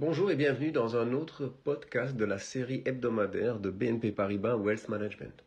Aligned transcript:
Bonjour 0.00 0.30
et 0.30 0.36
bienvenue 0.36 0.70
dans 0.70 0.96
un 0.96 1.12
autre 1.12 1.48
podcast 1.48 2.14
de 2.14 2.24
la 2.24 2.38
série 2.38 2.84
hebdomadaire 2.84 3.58
de 3.58 3.68
BNP 3.68 4.12
Paribas 4.12 4.54
Wealth 4.54 4.88
Management. 4.88 5.42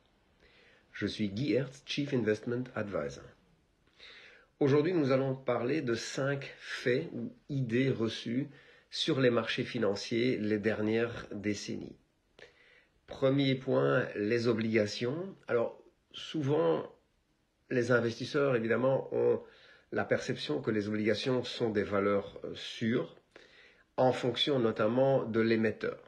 Je 0.91 1.07
suis 1.07 1.29
Guy 1.29 1.53
Hertz, 1.53 1.83
Chief 1.85 2.13
Investment 2.13 2.65
Advisor. 2.75 3.23
Aujourd'hui, 4.59 4.91
nous 4.91 5.13
allons 5.13 5.35
parler 5.35 5.81
de 5.81 5.93
cinq 5.93 6.53
faits 6.57 7.07
ou 7.13 7.33
idées 7.47 7.91
reçues 7.91 8.49
sur 8.89 9.21
les 9.21 9.29
marchés 9.29 9.63
financiers 9.63 10.37
les 10.37 10.59
dernières 10.59 11.27
décennies. 11.31 11.95
Premier 13.07 13.55
point, 13.55 14.05
les 14.17 14.49
obligations. 14.49 15.33
Alors, 15.47 15.81
souvent, 16.11 16.93
les 17.69 17.93
investisseurs, 17.93 18.57
évidemment, 18.57 19.07
ont 19.13 19.41
la 19.93 20.03
perception 20.03 20.61
que 20.61 20.71
les 20.71 20.89
obligations 20.89 21.41
sont 21.45 21.69
des 21.69 21.83
valeurs 21.83 22.41
sûres, 22.53 23.15
en 24.01 24.13
fonction 24.13 24.57
notamment 24.57 25.23
de 25.25 25.39
l'émetteur. 25.39 25.99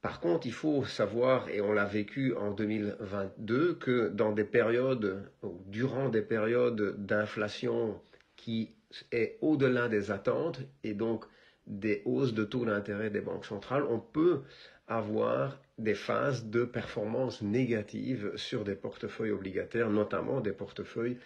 Par 0.00 0.20
contre, 0.20 0.46
il 0.46 0.52
faut 0.52 0.84
savoir, 0.84 1.48
et 1.48 1.60
on 1.60 1.72
l'a 1.72 1.86
vécu 1.86 2.34
en 2.36 2.52
2022, 2.52 3.74
que 3.74 4.08
dans 4.08 4.30
des 4.30 4.44
périodes, 4.44 5.28
durant 5.66 6.08
des 6.08 6.22
périodes 6.22 6.94
d'inflation 7.04 8.00
qui 8.36 8.76
est 9.10 9.38
au-delà 9.40 9.88
des 9.88 10.12
attentes, 10.12 10.60
et 10.84 10.94
donc 10.94 11.24
des 11.66 12.02
hausses 12.04 12.32
de 12.32 12.44
taux 12.44 12.64
d'intérêt 12.64 13.10
des 13.10 13.22
banques 13.22 13.46
centrales, 13.46 13.84
on 13.88 13.98
peut 13.98 14.42
avoir 14.86 15.58
des 15.78 15.94
phases 15.94 16.46
de 16.46 16.64
performance 16.64 17.42
négative 17.42 18.36
sur 18.36 18.62
des 18.62 18.76
portefeuilles 18.76 19.32
obligataires, 19.32 19.90
notamment 19.90 20.40
des 20.40 20.52
portefeuilles 20.52 21.18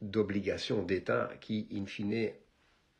d'obligations 0.00 0.82
d'État 0.82 1.30
qui, 1.40 1.68
in 1.72 1.86
fine, 1.86 2.30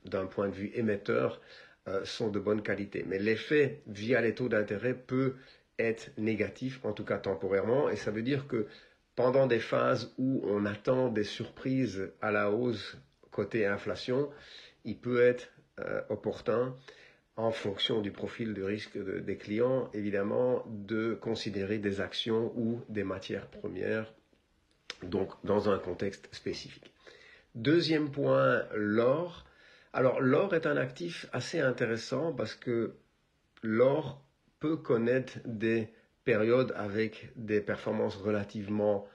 d'un 0.04 0.26
point 0.26 0.48
de 0.48 0.54
vue 0.54 0.70
émetteur, 0.74 1.40
euh, 1.88 2.04
sont 2.04 2.30
de 2.30 2.38
bonne 2.38 2.62
qualité. 2.62 3.04
Mais 3.06 3.18
l'effet 3.18 3.82
via 3.86 4.20
les 4.20 4.34
taux 4.34 4.48
d'intérêt 4.48 4.94
peut 4.94 5.34
être 5.78 6.10
négatif, 6.18 6.80
en 6.84 6.92
tout 6.92 7.04
cas 7.04 7.18
temporairement, 7.18 7.88
et 7.90 7.96
ça 7.96 8.10
veut 8.10 8.22
dire 8.22 8.46
que 8.48 8.66
pendant 9.14 9.46
des 9.46 9.60
phases 9.60 10.12
où 10.18 10.42
on 10.44 10.64
attend 10.66 11.08
des 11.08 11.24
surprises 11.24 12.10
à 12.20 12.30
la 12.30 12.50
hausse 12.50 12.96
côté 13.30 13.66
inflation, 13.66 14.30
il 14.84 14.96
peut 14.96 15.20
être 15.20 15.48
euh, 15.80 16.00
opportun, 16.08 16.74
en 17.36 17.50
fonction 17.50 18.00
du 18.00 18.10
profil 18.10 18.54
de 18.54 18.62
risque 18.62 18.96
des 18.98 19.36
clients, 19.36 19.90
évidemment, 19.92 20.64
de 20.66 21.14
considérer 21.14 21.78
des 21.78 22.00
actions 22.00 22.52
ou 22.56 22.80
des 22.88 23.04
matières 23.04 23.48
premières, 23.48 24.14
donc 25.02 25.30
dans 25.44 25.68
un 25.68 25.78
contexte 25.78 26.28
spécifique. 26.34 26.92
Deuxième 27.54 28.10
point, 28.10 28.64
l'or. 28.74 29.46
Alors 29.96 30.20
l'or 30.20 30.54
est 30.54 30.66
un 30.66 30.76
actif 30.76 31.24
assez 31.32 31.58
intéressant 31.58 32.30
parce 32.30 32.54
que 32.54 32.92
l'or 33.62 34.22
peut 34.60 34.76
connaître 34.76 35.38
des 35.46 35.88
périodes 36.24 36.74
avec 36.76 37.30
des 37.34 37.62
performances 37.62 38.16
relativement 38.16 39.08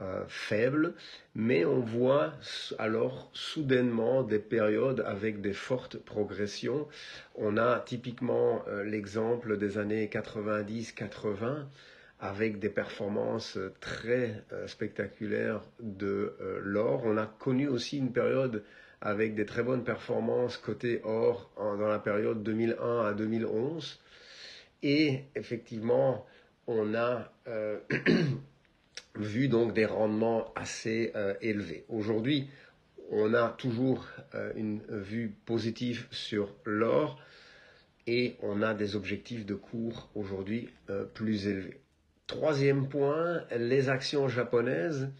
euh, 0.00 0.24
faibles, 0.26 0.94
mais 1.36 1.64
on 1.64 1.78
voit 1.78 2.32
alors 2.80 3.30
soudainement 3.32 4.24
des 4.24 4.40
périodes 4.40 5.04
avec 5.06 5.40
des 5.40 5.52
fortes 5.52 5.98
progressions. 5.98 6.88
On 7.36 7.56
a 7.56 7.78
typiquement 7.78 8.64
euh, 8.66 8.82
l'exemple 8.82 9.56
des 9.56 9.78
années 9.78 10.08
90-80 10.08 11.66
avec 12.24 12.58
des 12.58 12.70
performances 12.70 13.58
très 13.80 14.42
euh, 14.52 14.66
spectaculaires 14.66 15.60
de 15.78 16.34
l'or. 16.62 17.02
On 17.04 17.18
a 17.18 17.26
connu 17.26 17.68
aussi 17.68 17.98
une 17.98 18.12
période 18.12 18.64
avec 19.02 19.34
des 19.34 19.44
très 19.44 19.62
bonnes 19.62 19.84
performances 19.84 20.56
côté 20.56 21.02
or 21.04 21.50
dans 21.58 21.86
la 21.86 21.98
période 21.98 22.42
2001 22.42 23.06
à 23.06 23.12
2011. 23.12 24.00
Et 24.82 25.24
effectivement, 25.34 26.24
on 26.66 26.94
a 26.94 27.30
euh, 27.46 27.78
vu 29.14 29.48
donc 29.48 29.74
des 29.74 29.84
rendements 29.84 30.50
assez 30.56 31.12
euh, 31.14 31.34
élevés. 31.42 31.84
Aujourd'hui, 31.90 32.48
on 33.10 33.34
a 33.34 33.50
toujours 33.50 34.06
euh, 34.34 34.50
une 34.56 34.80
vue 34.88 35.34
positive 35.44 36.06
sur 36.10 36.54
l'or 36.64 37.20
et 38.06 38.36
on 38.40 38.62
a 38.62 38.72
des 38.72 38.96
objectifs 38.96 39.44
de 39.44 39.54
cours 39.54 40.10
aujourd'hui 40.14 40.68
plus 41.14 41.46
élevés. 41.46 41.83
Troisième 42.26 42.88
point, 42.88 43.44
les 43.54 43.90
actions 43.90 44.28
japonaises. 44.28 45.10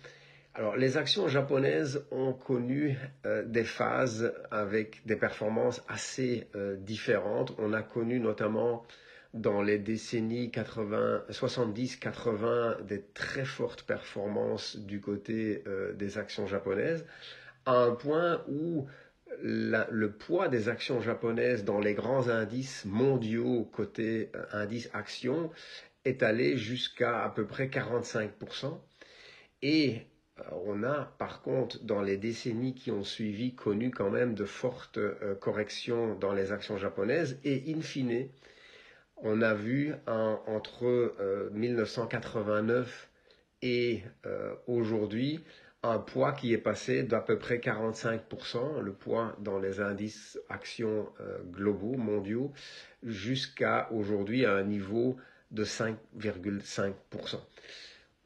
Alors, 0.54 0.74
les 0.76 0.96
actions 0.96 1.28
japonaises 1.28 2.06
ont 2.10 2.32
connu 2.32 2.96
euh, 3.26 3.44
des 3.44 3.64
phases 3.64 4.32
avec 4.50 5.04
des 5.04 5.16
performances 5.16 5.82
assez 5.86 6.48
euh, 6.54 6.76
différentes. 6.76 7.54
On 7.58 7.74
a 7.74 7.82
connu 7.82 8.20
notamment 8.20 8.86
dans 9.34 9.60
les 9.60 9.78
décennies 9.78 10.48
70-80 10.48 12.86
des 12.86 13.02
très 13.12 13.44
fortes 13.44 13.82
performances 13.82 14.78
du 14.78 15.02
côté 15.02 15.62
euh, 15.66 15.92
des 15.92 16.16
actions 16.16 16.46
japonaises, 16.46 17.04
à 17.66 17.82
un 17.82 17.90
point 17.90 18.42
où 18.48 18.86
le 19.42 20.06
poids 20.12 20.46
des 20.48 20.68
actions 20.68 21.00
japonaises 21.00 21.64
dans 21.64 21.80
les 21.80 21.92
grands 21.92 22.28
indices 22.28 22.84
mondiaux 22.84 23.68
côté 23.72 24.30
indice 24.52 24.88
actions 24.94 25.50
est 26.04 26.22
allé 26.22 26.56
jusqu'à 26.56 27.24
à 27.24 27.30
peu 27.30 27.46
près 27.46 27.66
45%. 27.66 28.78
Et 29.62 30.02
euh, 30.38 30.42
on 30.66 30.82
a 30.82 31.14
par 31.18 31.42
contre 31.42 31.82
dans 31.84 32.02
les 32.02 32.16
décennies 32.16 32.74
qui 32.74 32.90
ont 32.90 33.04
suivi 33.04 33.54
connu 33.54 33.90
quand 33.90 34.10
même 34.10 34.34
de 34.34 34.44
fortes 34.44 34.98
euh, 34.98 35.34
corrections 35.36 36.16
dans 36.16 36.32
les 36.32 36.50
actions 36.50 36.76
japonaises 36.76 37.38
et 37.44 37.72
in 37.72 37.80
fine 37.80 38.28
on 39.18 39.42
a 39.42 39.54
vu 39.54 39.94
entre 40.06 41.14
1989 41.52 43.08
euh, 43.62 43.66
et 43.66 44.02
aujourd'hui 44.66 45.42
un 45.84 45.98
poids 45.98 46.32
qui 46.32 46.52
est 46.52 46.58
passé 46.58 47.04
d'à 47.04 47.20
peu 47.20 47.38
près 47.38 47.58
45%, 47.58 48.80
le 48.80 48.92
poids 48.92 49.36
dans 49.38 49.58
les 49.58 49.80
indices 49.80 50.38
actions 50.48 51.08
globaux, 51.52 51.96
mondiaux, 51.96 52.52
jusqu'à 53.02 53.88
aujourd'hui 53.92 54.44
à 54.44 54.54
un 54.54 54.64
niveau 54.64 55.16
de 55.54 55.64
5,5%. 55.64 56.92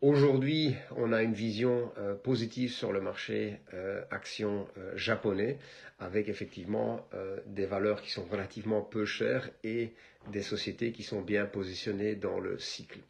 Aujourd'hui, 0.01 0.77
on 0.97 1.13
a 1.13 1.23
une 1.23 1.35
vision 1.35 1.91
euh, 1.99 2.15
positive 2.15 2.73
sur 2.73 2.93
le 2.93 3.01
marché 3.01 3.59
euh, 3.75 4.03
action 4.13 4.69
euh, 4.79 4.97
japonais, 4.97 5.59
avec 5.99 6.29
effectivement 6.29 7.05
des 7.47 7.67
valeurs 7.67 8.01
qui 8.03 8.13
sont 8.13 8.25
relativement 8.27 8.83
peu 8.83 9.05
chères 9.05 9.51
et 9.65 9.93
des 10.31 10.43
sociétés 10.43 10.93
qui 10.93 11.03
sont 11.03 11.23
bien 11.23 11.45
positionnées 11.45 12.15
dans 12.15 12.39
le 12.39 12.57
cycle. 12.61 13.01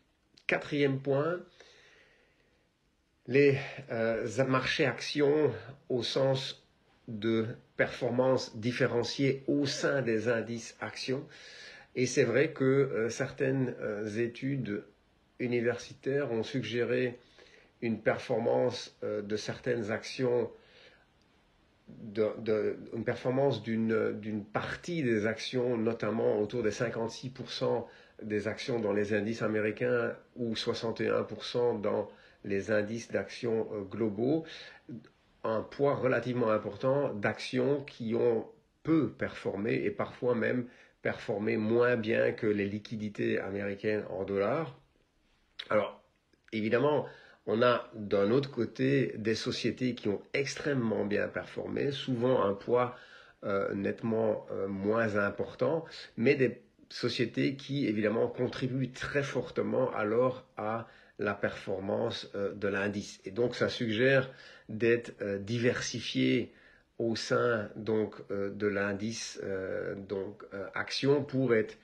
Quatrième 0.47 0.99
point, 0.99 1.39
les 3.27 3.59
marchés 4.49 4.87
actions 4.87 5.53
au 5.91 6.03
sens 6.03 6.67
de 7.09 7.45
performance 7.77 8.57
différenciée 8.57 9.43
au 9.49 9.67
sein 9.67 10.01
des 10.01 10.29
indices 10.29 10.75
actions. 10.81 11.27
Et 11.95 12.07
c'est 12.07 12.25
vrai 12.25 12.53
que 12.53 13.09
certaines 13.11 13.75
études 14.17 14.85
universitaires 15.41 16.31
ont 16.33 16.43
suggéré 16.43 17.19
une 17.83 18.01
performance 18.01 18.97
euh, 19.05 19.23
de 19.23 19.37
certaines 19.37 19.91
actions, 19.91 20.51
une 22.17 23.05
performance 23.05 23.63
d'une 23.63 24.45
partie 24.53 25.03
des 25.03 25.27
actions, 25.27 25.77
notamment 25.79 26.41
autour 26.41 26.63
des 26.63 26.71
56% 26.71 27.85
des 28.23 28.49
actions 28.49 28.81
dans 28.81 28.93
les 28.93 29.15
indices 29.15 29.43
américains 29.43 30.13
ou 30.37 30.55
61% 30.55 31.81
dans 31.81 32.09
les 32.45 32.71
indices 32.71 33.11
d'actions 33.11 33.69
euh, 33.73 33.83
globaux, 33.83 34.45
un 35.45 35.63
poids 35.63 35.95
relativement 35.95 36.51
important 36.51 37.15
d'actions 37.15 37.83
qui 37.85 38.15
ont 38.15 38.47
peu 38.89 39.11
performé 39.11 39.75
et 39.85 39.91
parfois 39.91 40.35
même 40.35 40.67
performé 41.03 41.59
moins 41.59 41.97
bien 41.97 42.33
que 42.33 42.47
les 42.47 42.67
liquidités 42.67 43.39
américaines 43.39 44.05
en 44.09 44.25
dollars. 44.25 44.81
Alors, 45.69 46.03
évidemment, 46.55 47.05
on 47.47 47.61
a 47.61 47.91
d'un 47.95 48.31
autre 48.31 48.51
côté 48.51 49.13
des 49.19 49.35
sociétés 49.35 49.95
qui 49.95 50.09
ont 50.09 50.23
extrêmement 50.33 51.05
bien 51.05 51.29
performé, 51.29 51.93
souvent 51.93 52.43
un 52.43 52.55
poids 52.55 52.97
euh, 53.45 53.75
nettement 53.75 54.47
euh, 54.53 54.69
moins 54.69 55.17
important, 55.17 55.85
mais 56.17 56.35
des 56.35 56.63
sociétés 56.89 57.57
qui 57.57 57.87
évidemment 57.87 58.27
contribuent 58.27 58.91
très 58.91 59.23
fortement 59.23 59.93
alors 59.93 60.47
à 60.57 60.89
la 61.19 61.35
performance 61.35 62.31
euh, 62.35 62.55
de 62.55 62.69
l'indice. 62.69 63.21
Et 63.27 63.33
donc 63.33 63.55
ça 63.55 63.69
suggère 63.69 64.31
d'être 64.71 65.13
diversifié 65.41 66.55
au 66.99 67.17
sein 67.17 67.69
donc 67.77 68.15
de 68.31 68.67
l'indice 68.67 69.41
donc 70.09 70.45
action 70.75 71.23
pour 71.23 71.55
être 71.55 71.77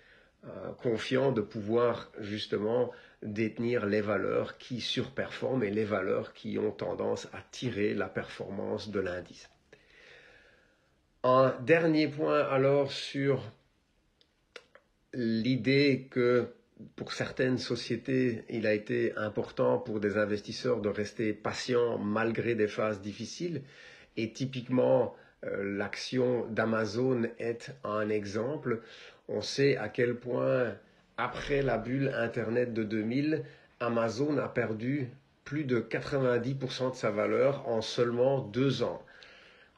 euh, 0.47 0.73
confiant 0.73 1.33
de 1.33 1.41
pouvoir 1.41 2.11
justement 2.21 2.91
détenir 3.23 3.87
les 3.87 4.03
valeurs 4.03 4.59
qui 4.59 4.83
surperforment 4.83 5.63
et 5.63 5.71
les 5.71 5.85
valeurs 5.87 6.35
qui 6.35 6.59
ont 6.59 6.71
tendance 6.71 7.29
à 7.33 7.39
tirer 7.51 7.95
la 7.95 8.09
performance 8.09 8.91
de 8.91 9.01
l'indice. 9.01 9.49
Un 11.23 11.57
dernier 11.63 12.09
point 12.09 12.43
alors 12.43 12.93
sur 12.93 13.51
l'idée 15.15 16.09
que 16.11 16.49
pour 16.95 17.15
certaines 17.15 17.57
sociétés, 17.57 18.45
il 18.51 18.67
a 18.67 18.75
été 18.75 19.17
important 19.17 19.79
pour 19.79 19.99
des 19.99 20.19
investisseurs 20.19 20.83
de 20.83 20.91
rester 20.91 21.33
patients 21.33 21.97
malgré 21.97 22.55
des 22.55 22.69
phases 22.69 23.01
difficiles. 23.01 23.63
Et 24.17 24.33
typiquement, 24.33 25.15
euh, 25.45 25.77
l'action 25.77 26.47
d'Amazon 26.47 27.25
est 27.39 27.75
un 27.85 28.09
exemple. 28.09 28.81
On 29.29 29.41
sait 29.41 29.77
à 29.77 29.89
quel 29.89 30.17
point, 30.17 30.75
après 31.17 31.63
la 31.63 31.79
bulle 31.79 32.13
Internet 32.15 32.73
de 32.73 32.83
2000, 32.83 33.45
Amazon 33.81 34.39
a 34.39 34.49
perdu 34.49 35.09
plus 35.45 35.65
de 35.65 35.81
90% 35.81 36.93
de 36.93 36.97
sa 36.97 37.11
valeur 37.11 37.69
en 37.69 37.83
seulement 37.83 38.39
deux 38.41 38.83
ans. 38.83 39.03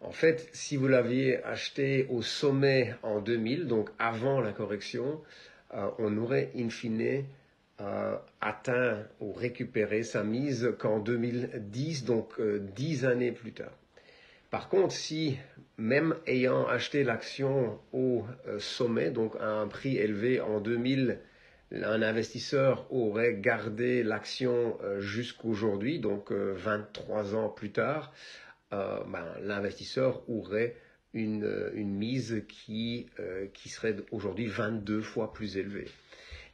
En 0.00 0.12
fait, 0.12 0.49
si 0.53 0.77
vous 0.77 0.87
l'aviez 0.87 1.43
acheté 1.43 2.06
au 2.11 2.23
sommet 2.23 2.94
en 3.03 3.21
2000, 3.21 3.67
donc 3.67 3.91
avant 3.99 4.41
la 4.41 4.53
correction, 4.53 5.21
euh, 5.75 5.88
on 5.99 6.17
aurait 6.19 6.50
in 6.55 6.69
fine 6.69 7.25
euh, 7.81 8.17
atteint 8.41 9.03
ou 9.21 9.33
récupéré 9.33 10.03
sa 10.03 10.23
mise 10.23 10.73
qu'en 10.79 11.00
2010, 11.00 12.05
donc 12.05 12.41
dix 12.75 13.05
années 13.05 13.33
plus 13.33 13.53
tard. 13.53 13.73
Par 14.56 14.70
contre, 14.70 14.94
si 14.94 15.37
même 15.76 16.14
ayant 16.26 16.67
acheté 16.67 17.05
l'action 17.05 17.79
au 17.93 18.25
sommet, 18.58 19.11
donc 19.11 19.37
à 19.38 19.50
un 19.50 19.69
prix 19.69 19.99
élevé 19.99 20.41
en 20.41 20.61
2000, 20.61 21.19
un 21.73 22.00
investisseur 22.00 22.91
aurait 22.91 23.35
gardé 23.35 24.03
l'action 24.03 24.79
jusqu'aujourd'hui, 24.99 25.99
donc 25.99 26.32
23 26.32 27.35
ans 27.35 27.50
plus 27.50 27.70
tard, 27.70 28.14
ben, 28.70 29.26
l'investisseur 29.43 30.23
aurait 30.26 30.75
une, 31.12 31.75
mise 31.75 32.43
qui, 32.49 33.11
euh, 33.20 33.49
qui 33.52 33.69
serait 33.69 33.97
aujourd'hui 34.11 34.47
22 34.47 35.02
fois 35.02 35.35
plus 35.35 35.59
élevée. 35.59 35.88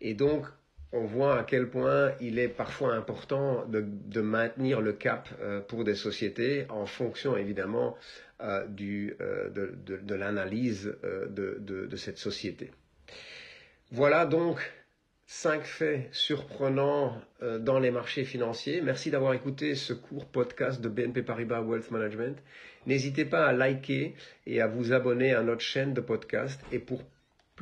Et 0.01 0.15
donc, 0.15 0.47
on 0.93 1.05
voit 1.05 1.39
à 1.39 1.45
quel 1.45 1.69
point 1.69 2.13
il 2.21 2.39
est 2.39 2.49
parfois 2.49 2.95
important 2.95 3.65
de, 3.67 4.21
maintenir 4.21 4.81
le 4.81 4.93
cap 4.93 5.29
euh, 5.41 5.61
pour 5.61 5.85
des 5.85 5.95
sociétés 5.95 6.67
en 6.69 6.87
fonction 6.87 7.37
évidemment 7.37 7.97
euh, 8.41 8.67
du, 8.67 9.17
de, 9.19 10.15
l'analyse 10.15 10.97
de, 11.03 11.97
cette 11.97 12.19
société. 12.19 12.71
Voilà 13.91 14.27
donc 14.27 14.59
cinq 15.27 15.65
faits 15.65 16.09
surprenants 16.13 17.19
euh, 17.43 17.59
dans 17.59 17.79
les 17.79 17.91
marchés 17.91 18.25
financiers. 18.25 18.83
Merci 18.83 19.11
d'avoir 19.11 19.33
écouté 19.33 19.75
ce 19.75 19.95
court 19.95 20.27
podcast 20.27 20.81
de 20.83 20.91
BNP 20.91 21.23
Paribas 21.23 21.63
Wealth 21.63 21.91
Management. 21.91 22.37
N'hésitez 22.87 23.25
pas 23.25 23.47
à 23.47 23.53
liker 23.53 24.15
et 24.47 24.61
à 24.61 24.67
vous 24.67 24.93
abonner 24.93 25.35
à 25.35 25.43
notre 25.43 25.63
chaîne 25.63 25.95
de 25.95 26.03
podcast. 26.03 26.61
Et 26.71 26.79
pour 26.79 27.03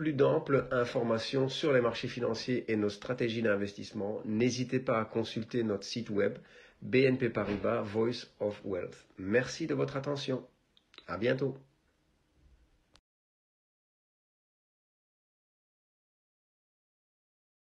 plus 0.01 0.15
d'amples 0.15 0.67
informations 0.71 1.51
sur 1.51 1.75
les 1.75 1.83
marchés 1.83 2.09
financiers 2.09 2.65
et 2.73 2.77
nos 2.77 2.89
stratégies 2.89 3.43
d'investissement, 3.43 4.23
n'hésitez 4.25 4.81
pas 4.81 4.99
à 4.99 5.05
consulter 5.05 5.63
notre 5.63 5.85
site 5.85 6.09
web 6.09 6.39
BNP 6.81 7.29
Paribas 7.29 7.83
Voice 7.83 8.27
of 8.41 8.59
Wealth. 8.65 8.97
Merci 9.19 9.67
de 9.67 9.75
votre 9.75 9.99
attention. 9.99 10.43
À 11.07 11.19
bientôt. 11.19 11.55